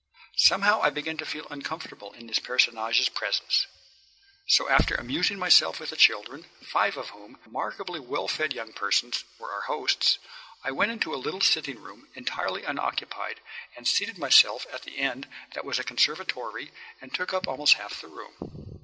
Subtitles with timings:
[0.39, 3.67] Somehow I began to feel uncomfortable in this personage's presence.
[4.47, 9.23] So, after amusing myself with the children, five of whom, remarkably well fed young persons,
[9.37, 10.17] were our host's,
[10.63, 13.41] I went into a little sitting room, entirely unoccupied,
[13.77, 18.01] and seated myself at the end that was a conservatory and took up almost half
[18.01, 18.79] the room.